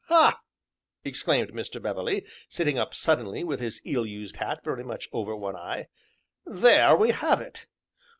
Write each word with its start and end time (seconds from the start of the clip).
"Ha!" 0.05 0.41
exclaimed 1.03 1.51
Mr. 1.51 1.79
Beverley, 1.79 2.25
sitting 2.49 2.79
up 2.79 2.95
suddenly, 2.95 3.43
with 3.43 3.59
his 3.59 3.83
ill 3.85 4.03
used 4.03 4.37
hat 4.37 4.63
very 4.63 4.83
much 4.83 5.07
over 5.13 5.35
one 5.35 5.55
eye, 5.55 5.89
"there 6.43 6.95
we 6.95 7.11
have 7.11 7.39
it! 7.39 7.67